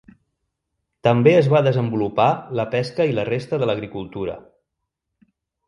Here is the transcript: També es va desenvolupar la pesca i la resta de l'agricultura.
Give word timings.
També 1.07 1.33
es 1.41 1.49
va 1.55 1.61
desenvolupar 1.67 2.27
la 2.61 2.67
pesca 2.73 3.07
i 3.13 3.15
la 3.21 3.29
resta 3.31 3.63
de 3.65 3.71
l'agricultura. 3.73 4.41